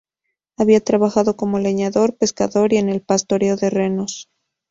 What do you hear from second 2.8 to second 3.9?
el pastoreo de